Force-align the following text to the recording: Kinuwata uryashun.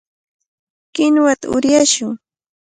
Kinuwata 0.93 1.45
uryashun. 1.55 2.13